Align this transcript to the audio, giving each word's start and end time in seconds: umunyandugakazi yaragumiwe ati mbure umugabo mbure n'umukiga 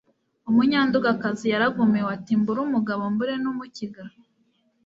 umunyandugakazi 0.49 1.45
yaragumiwe 1.53 2.09
ati 2.17 2.31
mbure 2.39 2.59
umugabo 2.63 3.03
mbure 3.13 3.33
n'umukiga 3.43 4.03